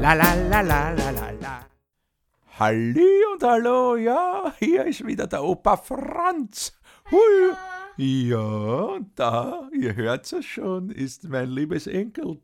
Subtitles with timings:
[0.00, 1.66] La la la la la la la.
[2.56, 6.72] Halli und hallo, ja, hier ist wieder der Opa Franz.
[7.10, 7.56] Hui.
[7.96, 12.40] Ja, und da, ihr hört es schon, ist mein liebes Enkel,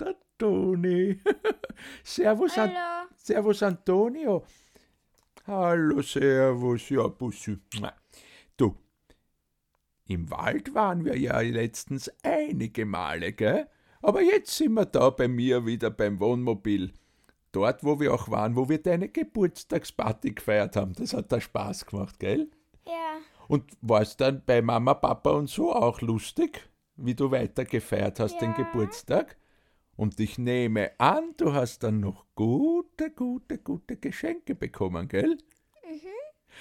[0.00, 1.20] der Toni.
[2.02, 2.72] Servus, An.
[3.14, 4.42] Servus Antonio.
[5.46, 7.58] Hallo, Servus, ja, Bussi.
[10.08, 13.66] Im Wald waren wir ja letztens einige Male, gell?
[14.02, 16.92] Aber jetzt sind wir da bei mir wieder beim Wohnmobil.
[17.50, 20.92] Dort, wo wir auch waren, wo wir deine Geburtstagsparty gefeiert haben.
[20.92, 22.50] Das hat da Spaß gemacht, gell?
[22.86, 23.16] Ja.
[23.48, 28.20] Und war es dann bei Mama, Papa und so auch lustig, wie du weiter gefeiert
[28.20, 28.56] hast den Ja.
[28.56, 29.36] Geburtstag?
[29.96, 35.38] Und ich nehme an, du hast dann noch gute, gute, gute Geschenke bekommen, gell?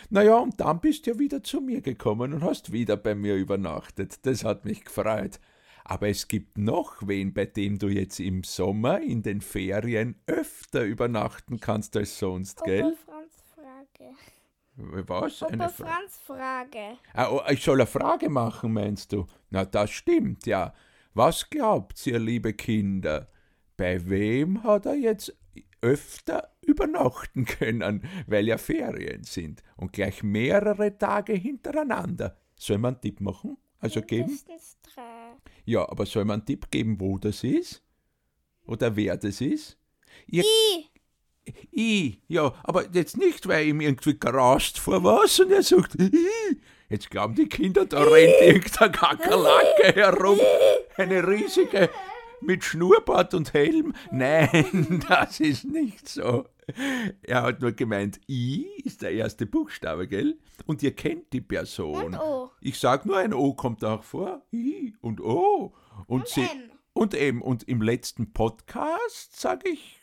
[0.09, 3.35] Naja, und dann bist du ja wieder zu mir gekommen und hast wieder bei mir
[3.35, 4.25] übernachtet.
[4.25, 5.39] Das hat mich gefreut.
[5.83, 10.83] Aber es gibt noch wen, bei dem du jetzt im Sommer in den Ferien öfter
[10.83, 12.97] übernachten kannst als sonst, Opa gell?
[13.05, 15.07] Franz Frage.
[15.07, 15.43] Was?
[15.43, 16.97] Opa Eine Fra Franz Frage.
[17.13, 19.27] Ah, oh, ich soll eine Frage machen, meinst du?
[19.51, 20.73] Na, das stimmt, ja.
[21.13, 23.29] Was glaubt ihr, liebe Kinder?
[23.77, 25.37] Bei wem hat er jetzt
[25.81, 32.37] öfter übernachten können, weil ja Ferien sind und gleich mehrere Tage hintereinander?
[32.55, 33.57] Soll man einen Tipp machen?
[33.79, 34.27] Also geben?
[34.27, 35.35] Mindestens drei.
[35.65, 37.83] Ja, aber soll man einen Tipp geben, wo das ist?
[38.65, 39.77] Oder wer das ist?
[40.27, 40.89] Ihr I.
[41.71, 46.11] I, ja, aber jetzt nicht, weil ihm irgendwie gerast vor was und er sagt, I.
[46.89, 50.39] Jetzt glauben die Kinder, da rennt irgendeine Kakerlake herum,
[50.97, 51.89] eine riesige
[52.41, 53.93] mit Schnurrbart und Helm.
[54.11, 56.45] Nein, das ist nicht so.
[57.21, 60.39] Er hat nur gemeint, I ist der erste Buchstabe, gell?
[60.65, 62.05] Und ihr kennt die Person.
[62.05, 62.51] Und O.
[62.61, 64.41] Ich sag nur, ein O kommt auch vor.
[64.51, 65.75] I und O.
[66.07, 66.71] Und, sie, M.
[66.93, 69.99] und eben, und im letzten Podcast, sag ich,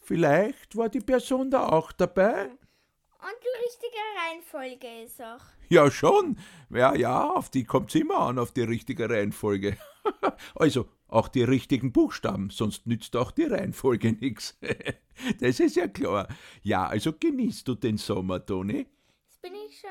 [0.00, 2.46] vielleicht war die Person da auch dabei.
[3.20, 5.44] Und die richtige Reihenfolge ist auch.
[5.68, 6.38] Ja, schon.
[6.70, 9.76] Ja, ja, auf die kommt's immer an, auf die richtige Reihenfolge.
[10.54, 14.58] also, auch die richtigen Buchstaben, sonst nützt auch die Reihenfolge nichts.
[15.40, 16.28] das ist ja klar.
[16.62, 18.86] Ja, also genießt du den Sommer, Toni?
[19.26, 19.90] Jetzt bin ich schon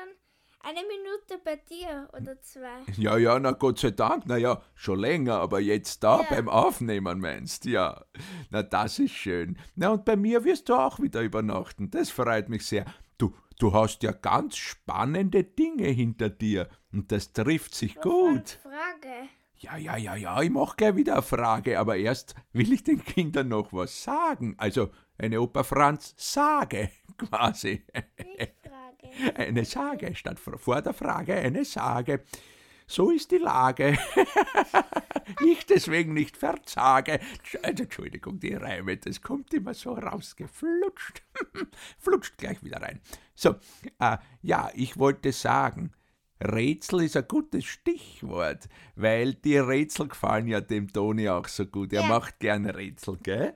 [0.60, 2.82] eine Minute bei dir oder zwei.
[2.96, 6.26] Ja, ja, na Gott sei Dank, na ja, schon länger, aber jetzt da Ja.
[6.30, 8.04] beim Aufnehmen meinst, ja.
[8.50, 9.56] Na, das ist schön.
[9.76, 12.84] Na, und bei mir wirst du auch wieder übernachten, das freut mich sehr.
[13.18, 18.58] Du, du hast ja ganz spannende Dinge hinter dir und das trifft sich Opa gut.
[18.62, 19.28] Frage.
[19.60, 23.04] Ja, ja, ja, ja, ich mach gleich wieder eine Frage, aber erst will ich den
[23.04, 24.54] Kindern noch was sagen.
[24.56, 27.84] Also eine Opa Franz Sage quasi.
[28.62, 29.34] Frage.
[29.36, 32.24] Eine Sage statt vor der Frage eine Sage.
[32.86, 33.98] So ist die Lage.
[35.46, 37.20] ich deswegen nicht verzage.
[37.62, 41.22] Also, Entschuldigung, die Reime, das kommt immer so rausgeflutscht.
[41.98, 43.00] Flutscht gleich wieder rein.
[43.34, 43.56] So,
[43.98, 45.92] äh, ja, ich wollte sagen,
[46.42, 51.92] Rätsel ist ein gutes Stichwort, weil die Rätsel gefallen ja dem Toni auch so gut.
[51.92, 52.08] Er Ja.
[52.08, 53.54] macht gerne Rätsel, gell?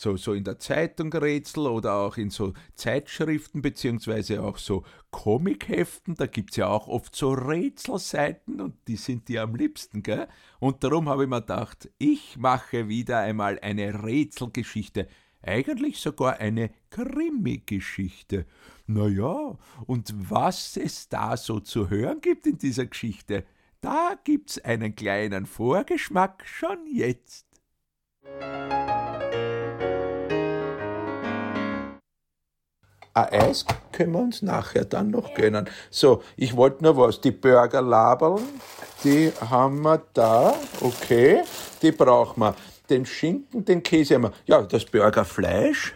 [0.00, 6.14] so, so in der Zeitung Rätsel oder auch in so Zeitschriften beziehungsweise auch so Comicheften,
[6.14, 10.26] da gibt's ja auch oft so Rätselseiten und die sind dir am liebsten, gell?
[10.58, 15.06] Und darum habe ich mir gedacht, ich mache wieder einmal eine Rätselgeschichte,
[15.42, 18.46] eigentlich sogar eine Krimi-Geschichte.
[18.86, 19.56] Naja,
[19.86, 23.44] und was es da so zu hören gibt in dieser Geschichte,
[23.80, 27.46] da gibt's einen kleinen Vorgeschmack schon jetzt.
[33.12, 35.68] Ein Eis können wir uns nachher dann noch gönnen.
[35.90, 37.20] So, ich wollte nur was.
[37.20, 38.46] Die Burgerlaberln,
[39.02, 40.54] die haben wir da.
[40.80, 41.42] Okay,
[41.82, 42.54] die brauchen wir.
[42.90, 44.32] Den Schinken, den Käse haben wir.
[44.46, 45.94] Ja, das Burgerfleisch.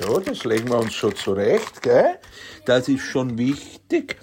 [0.00, 2.18] So, das legen wir uns schon zurecht, gell?
[2.64, 4.16] Das ist schon wichtig.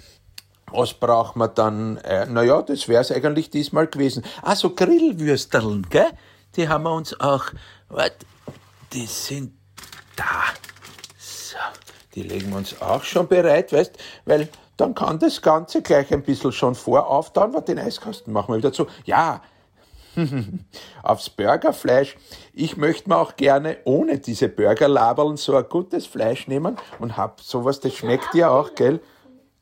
[0.70, 1.96] Was brauchen wir dann?
[1.98, 4.24] Äh, naja, das wär's eigentlich diesmal gewesen.
[4.42, 6.10] Ah, so Grillwürsteln, gell?
[6.56, 7.46] Die haben wir uns auch.
[7.88, 8.16] Wart,
[8.92, 9.54] die sind
[10.16, 10.44] da.
[11.18, 11.56] So,
[12.14, 13.96] die legen wir uns auch schon bereit, weißt,
[14.26, 18.58] weil dann kann das Ganze gleich ein bisschen schon vorauftauen, wir den Eiskasten machen wir
[18.58, 18.86] wieder zu.
[19.04, 19.42] Ja,
[21.02, 22.16] aufs Burgerfleisch.
[22.52, 27.40] Ich möchte mir auch gerne ohne diese Burgerlaberln so ein gutes Fleisch nehmen und hab
[27.40, 29.00] sowas, das schmeckt dir auch, gell?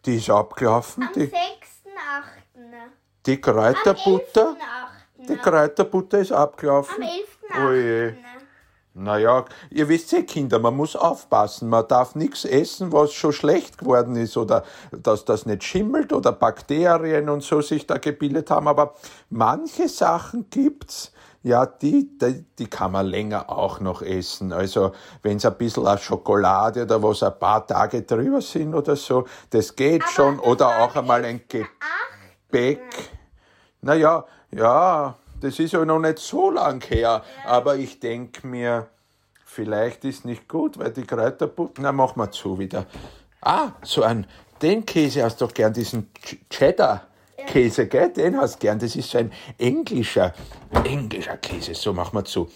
[0.07, 1.33] Die ist abgelaufen, Am die, 6.8.
[3.27, 4.49] die Kräuterbutter.
[4.49, 5.27] Am 11.8.
[5.29, 7.03] Die Kräuterbutter ist abgelaufen.
[7.51, 7.69] Am 11.8.
[7.69, 8.17] Oje.
[8.97, 11.69] Naja, ihr wisst eh, Kinder, man muss aufpassen.
[11.69, 14.63] Man darf nichts essen, was schon schlecht geworden ist oder
[14.93, 18.69] dass das nicht schimmelt oder Bakterien und so sich da gebildet haben.
[18.69, 18.95] Aber
[19.31, 21.11] manche Sachen gibt's,
[21.43, 24.53] ja, die, die, die kann man länger auch noch essen.
[24.53, 24.93] Also,
[25.23, 29.27] wenn es ein bisschen eine Schokolade oder was ein paar Tage drüber sind oder so,
[29.51, 30.39] das geht Aber schon.
[30.39, 32.81] Oder auch einmal ein Gebäck.
[33.83, 37.23] Naja, ja, das ist ja noch nicht so lang her.
[37.47, 38.89] Aber ich denk mir,
[39.45, 42.87] vielleicht ist nicht gut, weil die Kräuterbutter, na, mach mal zu wieder.
[43.43, 44.27] Ah, so ein,
[44.63, 48.11] den Käse hast du doch gern, diesen Ch- Cheddar-Käse, gell?
[48.11, 48.79] Den hast du gern.
[48.79, 50.33] Das ist so ein englischer,
[50.85, 51.75] englischer Käse.
[51.75, 52.51] So, mach mal zu.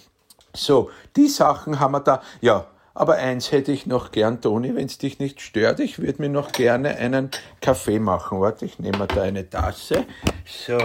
[0.55, 2.23] So, die Sachen haben wir da.
[2.41, 5.79] Ja, aber eins hätte ich noch gern, Toni, wenn es dich nicht stört.
[5.79, 7.31] Ich würde mir noch gerne einen
[7.61, 8.41] Kaffee machen.
[8.41, 10.07] Warte, ich nehme da eine Tasse.
[10.47, 10.79] So.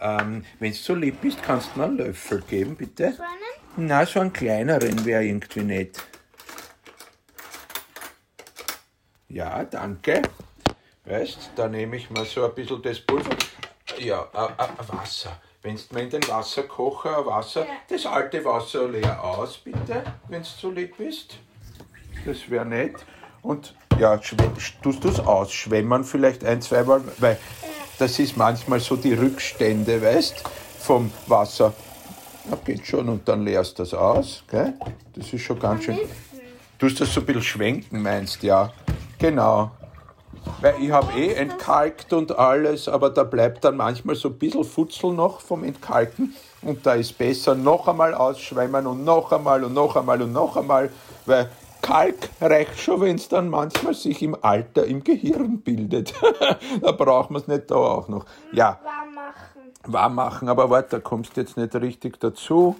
[0.00, 3.12] Ähm, wenn du so lieb bist, kannst du mir einen Löffel geben, bitte?
[3.12, 3.86] so einen?
[3.86, 5.98] Na, so einen kleineren wäre irgendwie nett.
[9.28, 10.22] Ja, danke.
[11.04, 13.36] Weißt, da nehme ich mal so ein bisschen das Pulver.
[13.98, 15.40] Ja, a, a, a Wasser.
[15.62, 20.48] Wenn du mir in den Wasserkocher Wasser, das alte Wasser leer aus, bitte, wenn du
[20.48, 21.38] so lieb bist.
[22.24, 23.04] Das wäre nett.
[23.42, 27.38] Und ja, tust du es ausschwemmen vielleicht ein, zweimal, weil
[28.00, 30.42] das ist manchmal so die Rückstände, weißt,
[30.78, 31.74] vom Wasser.
[32.50, 34.72] Ja, geht schon und dann leerst das aus, gell?
[35.14, 35.98] Das ist schon ganz schön.
[36.78, 38.72] Du hast das so ein bisschen schwenken, meinst ja?
[39.18, 39.72] Genau.
[40.62, 44.64] Weil ich habe eh entkalkt und alles, aber da bleibt dann manchmal so ein bisschen
[44.64, 46.34] Futzel noch vom Entkalken.
[46.62, 50.56] Und da ist besser noch einmal ausschwemmen und noch einmal und noch einmal und noch
[50.56, 50.90] einmal,
[51.26, 51.50] weil
[51.82, 56.14] Kalk reicht schon, wenn es dann manchmal sich im Alter im Gehirn bildet.
[56.82, 58.26] da braucht man es nicht da auch noch.
[58.52, 59.72] Ja, Warm machen.
[59.84, 62.76] warm machen, aber warte, da kommst du jetzt nicht richtig dazu.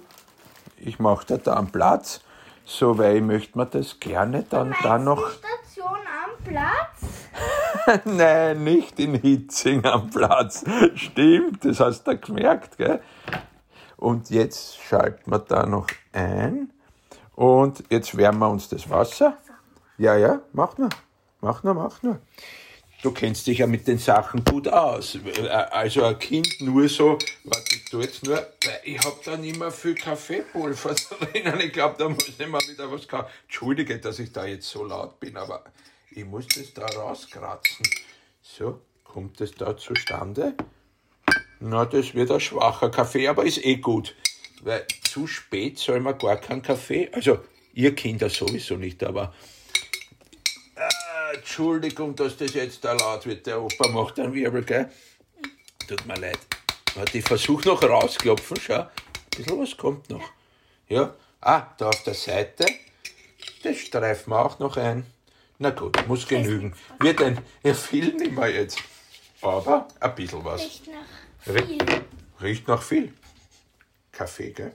[0.77, 2.21] Ich mache da da einen Platz,
[2.65, 5.21] so, weil ich möchte mir das gerne dann da noch...
[5.21, 8.01] du Station am Platz?
[8.05, 10.63] Nein, nicht in Hitzing am Platz.
[10.95, 13.01] Stimmt, das hast du gemerkt, gell?
[13.97, 16.71] Und jetzt schalten wir da noch ein.
[17.41, 19.35] Und jetzt wärmen wir uns das Wasser.
[19.97, 20.89] Ja, ja, mach nur.
[21.39, 22.19] Mach nur, mach nur.
[23.01, 25.17] Du kennst dich ja mit den Sachen gut aus.
[25.71, 28.45] Also ein Kind nur so, warte, ich tu jetzt nur,
[28.83, 31.59] ich hab da nicht mehr viel Kaffeepulver drinnen.
[31.61, 33.31] Ich glaube, da muss ich mal wieder was kaufen.
[33.45, 35.63] Entschuldige, dass ich da jetzt so laut bin, aber
[36.11, 37.87] ich muss das da rauskratzen.
[38.43, 40.53] So, kommt das da zustande?
[41.59, 44.15] Na, das wird ein schwacher Kaffee, aber ist eh gut.
[44.63, 47.09] Weil zu spät soll man gar keinen Kaffee.
[47.11, 47.39] Also,
[47.73, 49.33] ihr Kinder sowieso nicht, aber.
[50.75, 53.47] Ah, Entschuldigung, dass das jetzt da laut wird.
[53.47, 54.89] Der Opa macht einen Wirbel, gell?
[55.87, 56.39] Tut mir leid.
[56.95, 58.81] Warte, ich versuche noch rausklopfen, schau.
[58.81, 58.89] Ein
[59.35, 60.29] bisschen was kommt noch.
[60.87, 61.15] Ja.
[61.39, 62.65] Ah, da auf der Seite.
[63.63, 65.05] Das streifen wir auch noch ein.
[65.57, 66.73] Na gut, muss genügen.
[66.99, 68.77] Wird ein, ja, viel nicht mehr jetzt.
[69.41, 70.61] Aber ein bisschen was.
[70.61, 72.05] Riecht nach viel.
[72.41, 73.13] Riecht nach viel.
[74.21, 74.71] Kaffee, gell?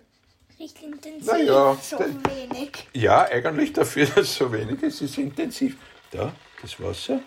[0.58, 1.25] Riecht intensiv.
[1.25, 2.88] Na ja, so wenig.
[2.93, 5.76] Ja, eigentlich dafür, dass es so wenig ist, ist intensiv.
[6.10, 7.20] Da, das Wasser.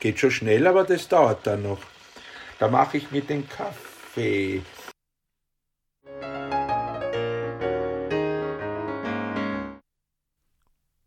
[0.00, 1.78] Geht schon schnell, aber das dauert dann noch.
[2.58, 4.62] Da mache ich mit dem Kaffee.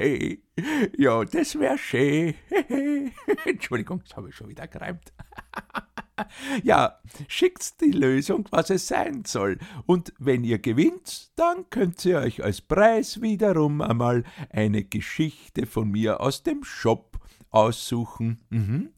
[0.98, 2.34] Ja, das wär schön.
[3.44, 5.12] Entschuldigung, das habe ich schon wieder gereimt.
[6.62, 9.58] Ja, schickt die Lösung, was es sein soll.
[9.86, 15.90] Und wenn ihr gewinnt, dann könnt ihr euch als Preis wiederum einmal eine Geschichte von
[15.90, 17.18] mir aus dem Shop
[17.50, 18.40] aussuchen.
[18.50, 18.90] Mhm.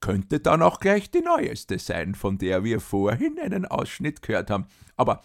[0.00, 4.66] Könnte dann auch gleich die neueste sein, von der wir vorhin einen Ausschnitt gehört haben.
[4.96, 5.22] Aber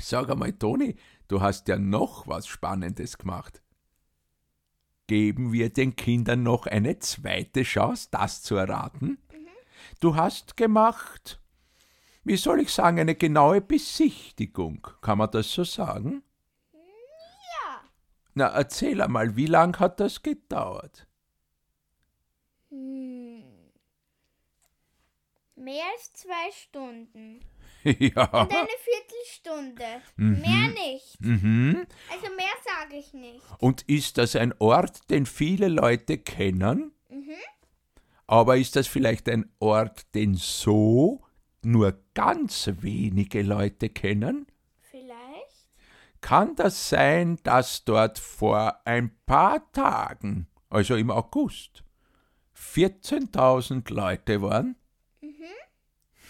[0.00, 0.96] sag einmal, Toni,
[1.28, 3.62] du hast ja noch was Spannendes gemacht.
[5.06, 9.18] Geben wir den Kindern noch eine zweite Chance, das zu erraten?
[10.00, 11.40] Du hast gemacht,
[12.24, 14.86] wie soll ich sagen, eine genaue Besichtigung.
[15.02, 16.22] Kann man das so sagen?
[16.72, 17.80] Ja.
[18.34, 21.06] Na, erzähl einmal, wie lang hat das gedauert?
[22.70, 23.44] Hm.
[25.56, 27.40] Mehr als zwei Stunden.
[27.84, 28.24] ja.
[28.24, 29.84] Und eine Viertelstunde.
[30.16, 31.20] Mehr nicht.
[31.20, 31.86] Mhm.
[32.10, 33.44] Also mehr sage ich nicht.
[33.58, 36.92] Und ist das ein Ort, den viele Leute kennen?
[37.08, 37.36] Mhm.
[38.26, 41.22] Aber ist das vielleicht ein Ort, den so
[41.62, 44.46] nur ganz wenige Leute kennen?
[44.80, 45.68] Vielleicht?
[46.20, 51.84] Kann das sein, dass dort vor ein paar Tagen, also im August,
[52.56, 54.76] 14.000 Leute waren?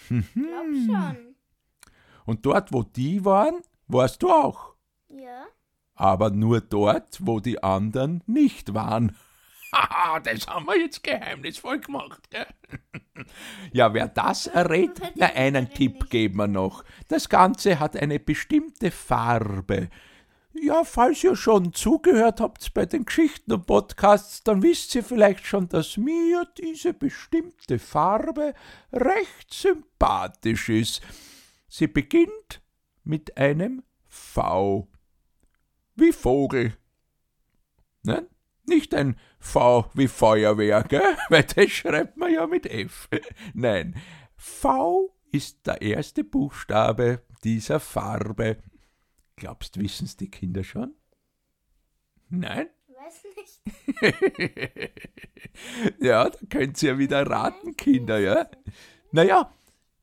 [0.09, 1.35] Glaub schon.
[2.25, 4.75] Und dort, wo die waren, warst du auch.
[5.09, 5.45] Ja.
[5.93, 9.15] Aber nur dort, wo die anderen nicht waren.
[10.23, 12.29] Das haben wir jetzt geheimnisvoll gemacht.
[12.29, 12.47] Gell?
[13.73, 16.83] ja, wer das errät, na, einen Tipp geben wir noch.
[17.07, 19.89] Das Ganze hat eine bestimmte Farbe.
[20.53, 25.45] Ja, falls ihr schon zugehört habt bei den Geschichten und Podcasts, dann wisst ihr vielleicht
[25.45, 28.53] schon, dass mir diese bestimmte Farbe
[28.93, 31.01] recht sympathisch ist.
[31.67, 32.61] Sie beginnt
[33.03, 34.87] mit einem V.
[35.95, 36.77] Wie Vogel.
[38.03, 38.27] Nein?
[38.67, 41.17] Nicht ein V wie Feuerwehr, gell?
[41.29, 43.09] Weil das schreibt man ja mit F.
[43.53, 43.95] Nein,
[44.35, 48.57] V ist der erste Buchstabe dieser Farbe.
[49.35, 50.95] Glaubst, wissen's die Kinder schon?
[52.29, 52.67] Nein?
[52.87, 54.91] Weiß nicht.
[55.99, 58.49] Ja, da könnt ihr ja wieder raten, Kinder, ja?
[59.11, 59.51] Naja,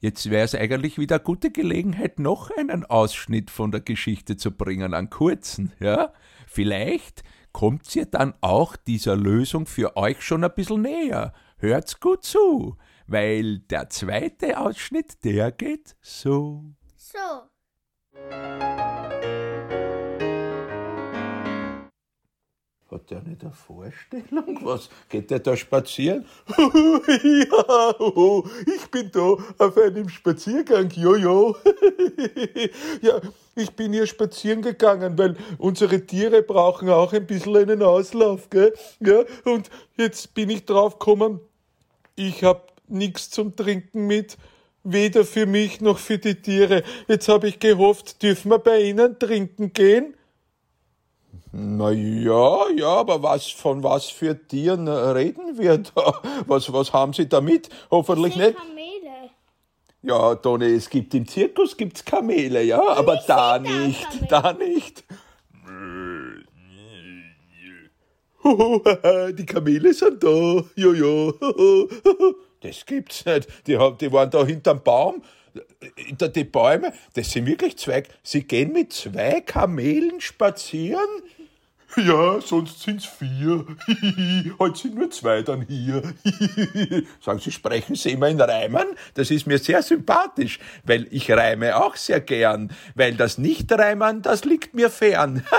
[0.00, 4.50] jetzt wäre es eigentlich wieder eine gute Gelegenheit, noch einen Ausschnitt von der Geschichte zu
[4.50, 6.12] bringen, einen kurzen, ja?
[6.47, 11.32] Vielleicht kommt ihr dann auch dieser Lösung für euch schon ein bisschen näher.
[11.59, 16.64] Hört's gut zu, weil der zweite Ausschnitt, der geht so.
[16.97, 17.18] So.
[22.92, 24.58] Hat der nicht eine Vorstellung?
[24.66, 24.90] Was?
[25.08, 26.26] Geht der da spazieren?
[26.56, 27.94] ja,
[28.66, 31.56] ich bin da auf einem Spaziergang, jojo.
[33.00, 33.18] ja,
[33.56, 38.75] ich bin hier spazieren gegangen, weil unsere Tiere brauchen auch ein bisschen einen Auslauf, gell?
[39.00, 41.40] Ja, und jetzt bin ich drauf gekommen,
[42.14, 44.37] ich hab nichts zum Trinken mit,
[44.84, 46.82] weder für mich noch für die Tiere.
[47.08, 50.14] Jetzt habe ich gehofft, dürfen wir bei Ihnen trinken gehen?
[51.54, 56.14] Na ja, ja, aber was, von was für Tieren reden wir da?
[56.47, 57.68] Was, was haben Sie damit?
[57.90, 58.56] Hoffentlich nicht.
[58.56, 59.30] Kamele.
[60.00, 65.04] Ja, Toni, es gibt im Zirkus gibt's Kamele, ja, aber da nicht, da nicht.
[69.38, 71.35] Die Kamele sind da, jojo.
[72.61, 73.49] Das gibt's nicht.
[73.66, 75.21] Die, haben- die waren da hinterm Baum,
[75.97, 76.92] hinter die Bäume.
[77.14, 78.04] Das sind wirklich zwei.
[78.23, 81.09] Sie gehen mit zwei Kamelen spazieren?
[81.96, 83.66] Ja, sonst sind's vier.
[84.58, 86.02] Heute sind nur zwei dann hier.
[87.20, 88.87] Sagen Sie, sprechen Sie immer in Reimen?
[89.14, 92.72] Das ist mir sehr sympathisch, weil ich reime auch sehr gern.
[92.94, 95.44] Weil das Nicht-Reimen, das liegt mir fern.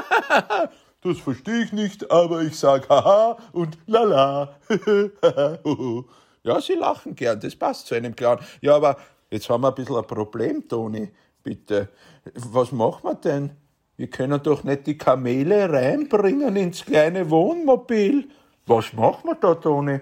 [1.05, 4.57] Das verstehe ich nicht, aber ich sag haha und lala.
[6.43, 8.39] ja, Sie lachen gern, das passt zu einem Clown.
[8.61, 8.95] Ja, aber
[9.29, 11.11] jetzt haben wir ein bisschen ein Problem, Toni.
[11.43, 11.89] Bitte.
[12.35, 13.51] Was machen wir denn?
[13.95, 18.29] Wir können doch nicht die Kamele reinbringen ins kleine Wohnmobil.
[18.65, 20.00] Was machen wir da, Toni?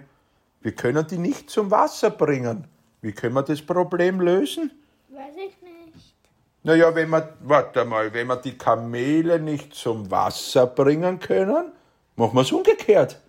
[0.61, 2.65] Wir können die nicht zum Wasser bringen.
[3.01, 4.71] Wie können wir das Problem lösen?
[5.09, 6.15] Weiß ich nicht.
[6.63, 11.71] Naja, wenn wir, warte mal, wenn wir die Kamele nicht zum Wasser bringen können,
[12.15, 13.19] machen wir es umgekehrt.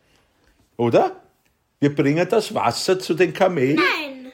[0.76, 1.16] Oder?
[1.80, 3.76] Wir bringen das Wasser zu den Kamelen.
[3.76, 4.32] Nein.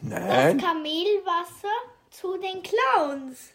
[0.00, 0.58] Nein.
[0.58, 1.76] Das Kamelwasser
[2.10, 3.50] zu den Clowns.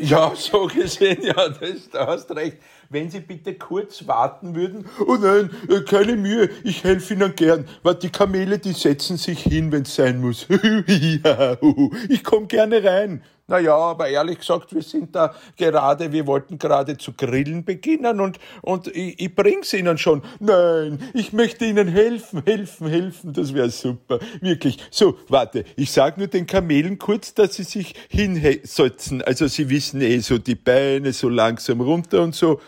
[0.00, 2.56] Ja, so gesehen, ja, das, da hast recht.
[2.88, 4.86] Wenn Sie bitte kurz warten würden.
[5.06, 7.68] Oh nein, äh, keine Mühe, ich helfe Ihnen gern.
[7.82, 10.46] Warte, die Kamele, die setzen sich hin, wenn's sein muss.
[12.08, 13.22] ich komm gerne rein.
[13.50, 18.20] Na ja, aber ehrlich gesagt, wir sind da gerade, wir wollten gerade zu grillen beginnen
[18.20, 20.22] und, und ich, ich bring's Ihnen schon.
[20.38, 24.20] Nein, ich möchte Ihnen helfen, helfen, helfen, das wäre super.
[24.40, 24.78] Wirklich.
[24.92, 29.20] So, warte, ich sag nur den Kamelen kurz, dass sie sich hinsetzen.
[29.20, 32.60] Also sie wissen eh so die Beine so langsam runter und so.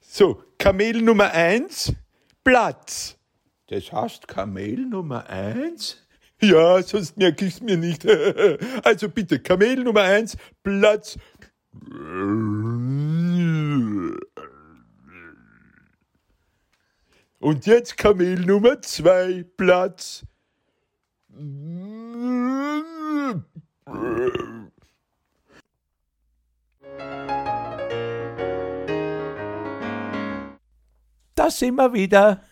[0.00, 1.92] So, Kamel Nummer eins,
[2.42, 3.16] Platz.
[3.68, 6.01] Das heißt Kamel Nummer eins?
[6.42, 8.04] Ja, sonst merke ich's mir nicht.
[8.84, 11.16] Also bitte, Kamel Nummer eins, Platz.
[17.38, 20.24] Und jetzt Kamel Nummer zwei, Platz.
[31.34, 32.42] Da sind wir wieder.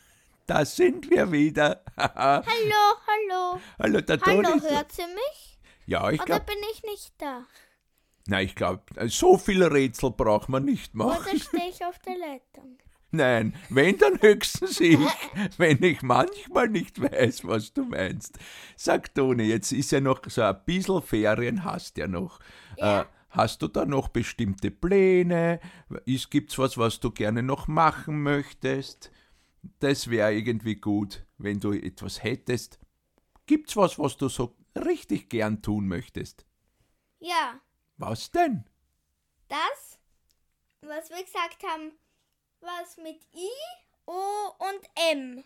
[0.51, 1.85] Da sind wir wieder.
[1.97, 2.43] Hallo,
[3.07, 3.61] hallo.
[3.79, 4.45] Hallo, der Toni.
[4.45, 4.69] Hallo, da.
[4.79, 5.61] hört sie mich?
[5.87, 7.45] Ja, ich Oder glaube, bin ich nicht da?
[8.27, 11.21] na, ich glaube, so viele Rätsel braucht man nicht machen.
[11.25, 12.79] Oder stehe ich auf der Leitung?
[13.13, 14.99] Nein, wenn dann höchstens ich,
[15.57, 18.37] wenn ich manchmal nicht weiß, was du meinst.
[18.77, 22.41] Sag Toni, jetzt ist ja noch so ein bisschen Ferien, hast ja noch.
[22.77, 23.03] Ja.
[23.03, 25.61] Äh, hast du da noch bestimmte Pläne?
[26.07, 29.13] Ist, gibt's was, was du gerne noch machen möchtest?
[29.81, 32.79] Das wäre irgendwie gut, wenn du etwas hättest.
[33.47, 36.47] Gibt's was, was du so richtig gern tun möchtest?
[37.19, 37.61] Ja,
[37.99, 38.65] Was denn?
[39.49, 39.99] das,
[40.83, 41.93] was wir gesagt haben,
[42.61, 43.49] was mit I,
[44.07, 45.45] O und M.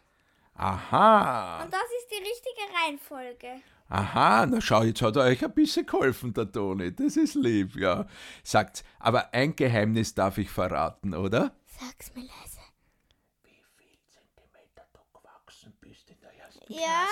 [0.54, 1.64] Aha.
[1.64, 3.62] Und das ist die richtige Reihenfolge.
[3.88, 6.94] Aha, na schau, jetzt hat er euch ein bisschen geholfen, der Toni.
[6.94, 8.06] Das ist lieb, ja.
[8.42, 11.56] Sagt's, aber ein Geheimnis darf ich verraten, oder?
[11.66, 12.60] Sag's mir leise.
[13.42, 17.06] Wie viel Zentimeter du gewachsen bist in der ersten Ja,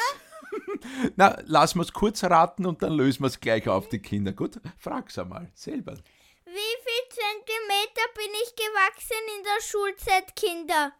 [1.17, 4.33] Na, lass mir's kurz raten und dann lösen wir's gleich auf die Kinder.
[4.33, 5.95] Gut, frag's einmal selber.
[6.45, 10.93] wie viel Zentimeter bin ich gewachsen in der Schulzeit, Kinder?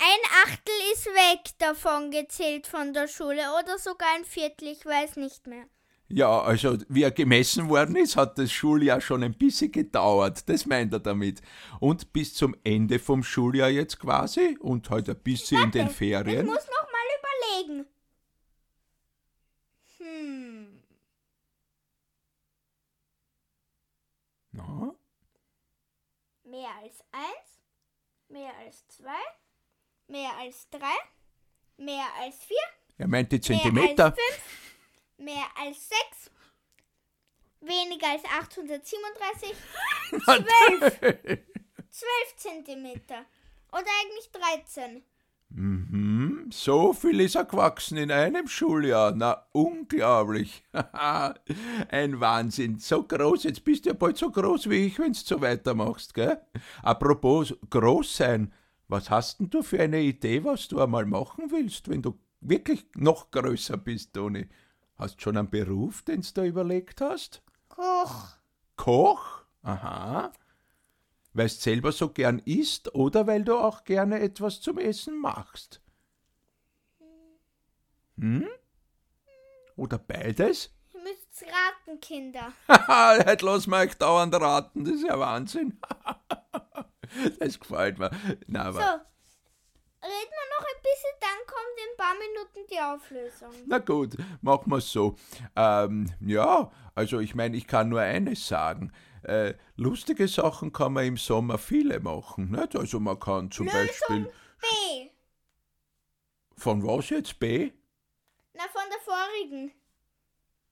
[0.00, 5.16] Ein Achtel ist weg davon gezählt von der Schule oder sogar ein Viertel, ich weiß
[5.16, 5.64] nicht mehr.
[6.10, 10.48] Ja, also wie er gemessen worden ist, hat das Schuljahr schon ein bisschen gedauert.
[10.48, 11.42] Das meint er damit.
[11.80, 15.92] Und bis zum Ende vom Schuljahr jetzt quasi und heute ein bisschen in den Ich
[15.92, 16.46] Ferien.
[16.46, 16.77] muss noch
[17.68, 17.86] überlegen.
[19.98, 20.82] Hm,
[24.52, 24.94] Na?
[26.44, 27.60] mehr als eins,
[28.28, 29.20] mehr als zwei,
[30.06, 30.94] mehr als drei,
[31.76, 32.56] mehr als vier,
[32.98, 34.04] Er meint die mehr Zentimeter.
[34.06, 34.74] als fünf,
[35.18, 36.30] mehr als sechs,
[37.60, 39.50] weniger als 837,
[40.24, 40.98] zwölf,
[41.90, 43.26] zwölf Zentimeter.
[43.70, 45.04] Oder eigentlich 13.
[45.50, 46.07] Mhm,
[46.52, 49.12] so viel ist er gewachsen in einem Schuljahr.
[49.14, 50.64] Na, unglaublich.
[51.90, 52.78] Ein Wahnsinn.
[52.78, 56.14] So groß, jetzt bist du ja bald so groß wie ich, wenn du so weitermachst,
[56.14, 56.40] gell?
[56.82, 58.52] Apropos groß sein,
[58.88, 62.86] was hast denn du für eine Idee, was du einmal machen willst, wenn du wirklich
[62.94, 64.48] noch größer bist, Toni?
[64.96, 67.42] Hast schon einen Beruf, den du da überlegt hast?
[67.68, 68.36] Koch.
[68.76, 69.42] Koch?
[69.62, 70.32] Aha.
[71.34, 75.80] Weil du selber so gern isst oder weil du auch gerne etwas zum Essen machst?
[78.18, 78.48] Hm?
[79.76, 80.74] Oder beides?
[80.92, 82.52] Ihr müsst's raten, Kinder.
[82.68, 85.78] Haha, heute lassen wir euch dauernd raten, das ist ja Wahnsinn.
[87.38, 88.10] das gefällt mir.
[88.48, 89.06] Na, So, aber,
[90.02, 93.66] reden wir noch ein bisschen, dann kommt in ein paar Minuten die Auflösung.
[93.68, 95.14] na gut, machen wir es so.
[95.54, 98.92] Ähm, ja, also ich meine, ich kann nur eines sagen.
[99.22, 102.50] Äh, lustige Sachen kann man im Sommer viele machen.
[102.50, 102.74] Nicht?
[102.74, 104.24] Also man kann zum Beispiel...
[104.60, 105.10] B.
[106.56, 107.70] Von was jetzt B?
[108.58, 109.72] Na, von der vorigen.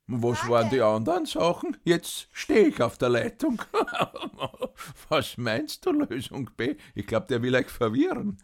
[0.09, 0.51] Was Warte.
[0.51, 1.77] waren die anderen Sachen?
[1.85, 3.63] Jetzt stehe ich auf der Leitung.
[5.09, 6.77] Was meinst du, Lösung B?
[6.97, 8.39] Ich glaube, der will euch verwirren.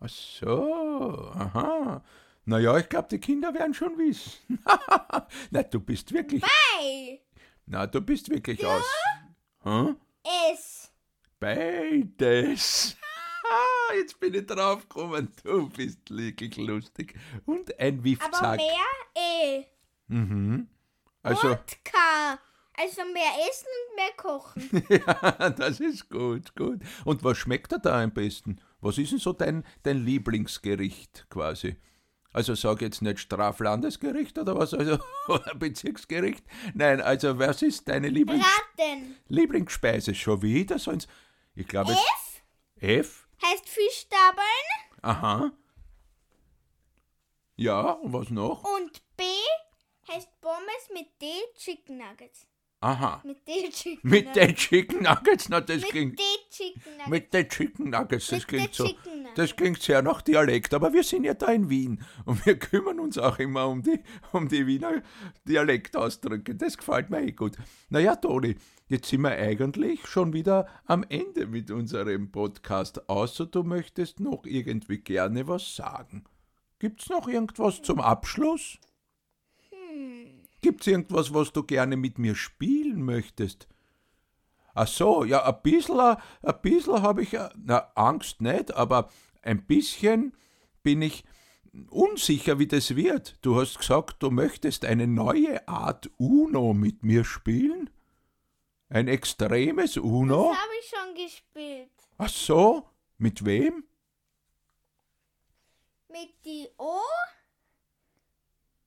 [0.00, 2.02] Ach so, aha.
[2.46, 4.64] Na ja, ich glaube, die Kinder werden schon wissen.
[5.50, 6.42] Na, du bist wirklich.
[6.78, 7.20] Ei.
[7.66, 8.84] Na, du bist wirklich aus.
[9.62, 9.96] Hm?
[10.52, 10.90] S.
[11.38, 12.96] Beides.
[13.94, 15.32] Jetzt bin ich draufgekommen.
[15.44, 17.14] Du bist wirklich lustig.
[17.44, 18.56] Und ein Aber Wiffzack.
[18.58, 18.84] mehr
[19.16, 19.64] E.
[20.08, 20.68] Mhm.
[21.22, 21.48] Also.
[21.48, 22.38] Und K.
[22.78, 24.84] Also mehr essen und mehr kochen.
[25.40, 26.80] Ja, das ist gut, gut.
[27.06, 28.60] Und was schmeckt dir da am besten?
[28.80, 31.76] Was ist denn so dein, dein Lieblingsgericht quasi?
[32.34, 36.44] Also sag jetzt nicht Straflandesgericht oder was, also oder Bezirksgericht.
[36.74, 38.44] Nein, also was ist deine Lieblings.
[39.28, 40.14] Lieblingsspeise?
[40.14, 40.78] Schon wieder?
[40.78, 41.08] Sonst,
[41.54, 42.42] ich glaube F
[42.78, 43.25] F.
[43.42, 44.44] heißt Fischstapeln
[45.02, 45.52] Aha.
[47.56, 48.64] Ja, und was noch?
[48.76, 49.24] und B
[50.08, 52.46] heißt Pommes mit D Chicken Nuggets.
[52.80, 53.22] Aha.
[53.24, 54.46] Mit D Chicken Mit Nuggets.
[54.46, 57.08] den Chicken Nuggets, na das Mit klingt D Chicken Nuggets.
[57.08, 58.90] Mit den Chicken Nuggets, das Mit klingt den so.
[59.34, 63.00] Das klingt sehr nach Dialekt, aber wir sind ja da in Wien und wir kümmern
[63.00, 64.00] uns auch immer um die,
[64.32, 65.02] um die Wiener
[65.48, 66.54] Dialektausdrücke.
[66.54, 67.56] Das gefällt mir eh gut.
[67.88, 68.56] Naja, Toni,
[68.88, 74.44] jetzt sind wir eigentlich schon wieder am Ende mit unserem Podcast, außer du möchtest noch
[74.44, 76.24] irgendwie gerne was sagen.
[76.78, 78.78] Gibt's noch irgendwas zum Abschluss?
[80.66, 83.68] Gibt's irgendwas, was du gerne mit mir spielen möchtest?
[84.74, 89.08] Ach so, ja, ein bisschen, ein bisschen habe ich, äh, na, Angst nicht, aber
[89.42, 90.36] ein bisschen
[90.82, 91.22] bin ich
[91.88, 93.36] unsicher, wie das wird.
[93.42, 97.88] Du hast gesagt, du möchtest eine neue Art Uno mit mir spielen?
[98.88, 100.48] Ein extremes Uno?
[100.50, 101.92] Das habe ich schon gespielt.
[102.18, 103.84] Ach so, mit wem?
[106.08, 106.98] Mit die O,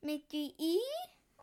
[0.02, 0.78] mit die I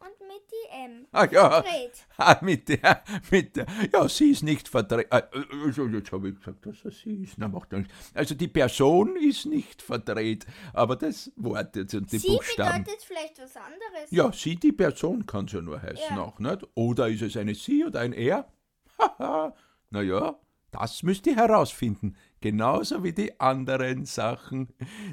[0.00, 1.06] und mit die M.
[1.12, 2.06] Ah ja, Verdreht.
[2.18, 5.06] ah, mit der, mit der, ja, sie ist nicht verdreht.
[5.11, 7.35] Also, jetzt habe ich gesagt, dass er sie ist.
[7.38, 7.92] Na, macht nichts.
[8.14, 12.85] Also die Person ist nicht verdreht, aber das Wort jetzt und die Sie Buchstaben.
[12.85, 14.11] bedeutet vielleicht was anderes.
[14.11, 16.22] Ja, sie, die Person kann es ja nur heißen Ja.
[16.22, 16.66] auch, nicht?
[16.74, 18.46] Oder ist es eine sie oder ein er?
[18.98, 19.54] Haha,
[19.90, 20.37] naja,
[20.70, 22.16] das müsst ihr herausfinden.
[22.40, 24.68] Genauso wie die anderen Sachen,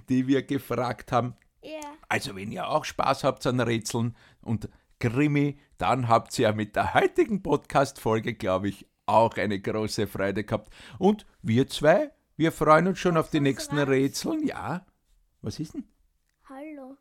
[0.10, 1.36] die wir gefragt haben.
[2.10, 6.76] Also, wenn ihr auch Spaß habt an Rätseln und Krimi, dann habt ihr ja mit
[6.76, 10.74] der heutigen Podcast-Folge, glaube ich, auch eine große Freude gehabt.
[10.98, 13.78] Und wir zwei, wir freuen uns schon auf die nächsten.
[13.78, 14.46] Rätseln.
[14.46, 14.86] Ja,
[15.42, 15.86] was ist denn?
[16.48, 16.98] Hallo.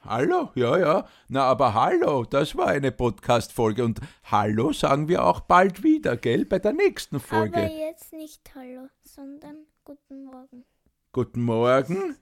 [0.00, 1.08] Hallo, ja, ja.
[1.28, 3.84] Na, aber hallo, das war eine Podcast-Folge.
[3.84, 7.56] Und hallo sagen wir auch bald wieder, gell, bei der nächsten Folge.
[7.58, 10.64] Aber jetzt nicht Hallo, sondern Guten Morgen.
[11.12, 12.16] Guten Morgen.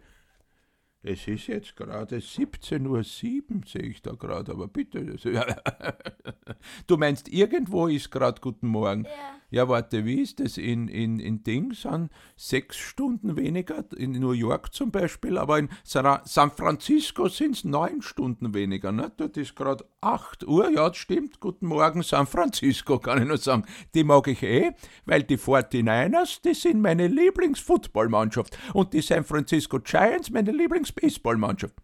[1.09, 5.17] Es ist jetzt gerade 17.07 Uhr, sehe ich da gerade, aber bitte.
[6.89, 9.05] Du meinst, irgendwo ist gerade Guten Morgen.
[9.05, 9.37] Ja.
[9.51, 11.83] Ja, warte, wie ist das in, in, in Dings?
[11.83, 17.65] Sind sechs Stunden weniger, in New York zum Beispiel, aber in San Francisco sind es
[17.65, 18.91] neun Stunden weniger.
[18.91, 19.13] Ne?
[19.17, 21.39] Dort ist gerade 8 Uhr, ja, das stimmt.
[21.39, 23.65] Guten Morgen, San Francisco, kann ich nur sagen.
[23.95, 24.73] Die mag ich eh,
[25.05, 30.51] weil die 49ers, die sind meine Lieblingsfootballmannschaft und die San Francisco Giants meine
[30.97, 31.75] Lieblingsbaseballmannschaft.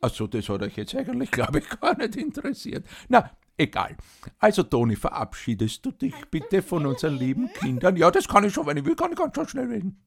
[0.00, 2.86] Achso, das hat euch jetzt eigentlich, glaube ich, gar nicht interessiert.
[3.08, 3.96] Na, egal.
[4.38, 7.96] Also, Toni, verabschiedest du dich bitte von unseren lieben Kindern?
[7.96, 10.02] Ja, das kann ich schon, wenn ich will, kann ich ganz schon schnell reden.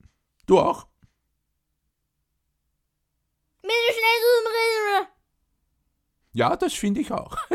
[0.47, 0.87] Du auch?
[3.61, 5.07] Bitte schnell reden.
[6.35, 7.37] Ja, das finde ich auch.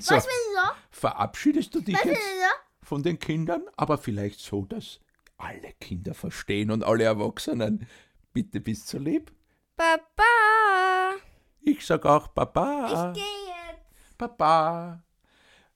[0.00, 0.70] so, Was will so?
[0.92, 2.86] verabschiedest du dich Was jetzt so?
[2.86, 5.00] von den Kindern, aber vielleicht so, dass
[5.36, 7.88] alle Kinder verstehen und alle Erwachsenen.
[8.32, 9.32] Bitte bist du lieb.
[9.76, 11.16] Papa.
[11.60, 13.12] Ich sag auch Papa.
[13.12, 14.18] Ich gehe jetzt.
[14.18, 15.02] Papa.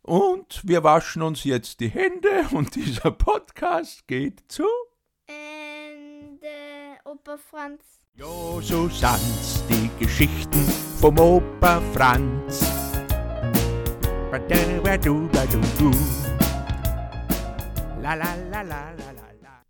[0.03, 4.65] Und wir waschen uns jetzt die Hände und dieser Podcast geht zu.
[5.27, 6.49] Ende.
[7.05, 7.83] Opa Franz.
[8.15, 10.65] Jo, so sind's die Geschichten
[11.01, 12.61] vom Opa Franz.
[18.01, 19.18] La la la la la.